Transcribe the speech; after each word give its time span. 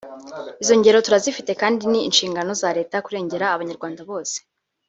Izo 0.63 0.73
ngero 0.79 0.97
turazifite 1.05 1.51
kandi 1.61 1.81
ni 1.91 1.99
inshingano 2.07 2.51
za 2.61 2.69
leta 2.77 2.97
kurengera 3.05 3.45
abanyarwanda 3.49 4.01
bose 4.09 4.35